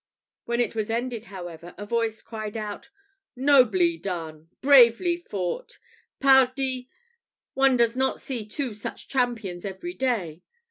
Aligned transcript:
When 0.45 0.59
it 0.59 0.73
was 0.73 0.89
ended, 0.89 1.25
however, 1.25 1.75
a 1.77 1.85
voice 1.85 2.23
cried 2.23 2.57
out, 2.57 2.89
"Nobly 3.35 3.99
done! 3.99 4.49
bravely 4.59 5.15
fought! 5.15 5.77
Pardie, 6.19 6.89
one 7.53 7.77
does 7.77 7.95
not 7.95 8.19
see 8.19 8.43
two 8.43 8.73
such 8.73 9.07
champions 9.07 9.63
every 9.63 9.93
day!" 9.93 10.41